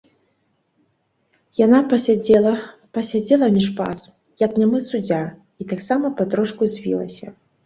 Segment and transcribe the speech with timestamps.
[1.65, 2.53] Яна пасядзела,
[2.99, 3.99] пасядзела між пас,
[4.45, 5.21] як нямы суддзя,
[5.61, 7.27] і таксама патрошку звілася.